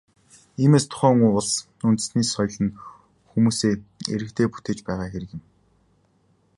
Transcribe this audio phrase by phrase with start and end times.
[0.61, 1.51] Иймээс, тухайн улс
[1.87, 2.77] үндэстний соёл нь
[3.29, 3.73] хүмүүсээ,
[4.13, 5.41] иргэдээ бүтээж байгаа хэрэг юм.